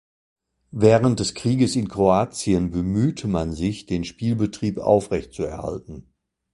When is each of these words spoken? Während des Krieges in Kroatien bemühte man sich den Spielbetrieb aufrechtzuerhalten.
Während 0.71 1.19
des 1.19 1.35
Krieges 1.35 1.75
in 1.75 1.87
Kroatien 1.87 2.71
bemühte 2.71 3.27
man 3.27 3.53
sich 3.53 3.85
den 3.85 4.03
Spielbetrieb 4.03 4.79
aufrechtzuerhalten. 4.79 6.11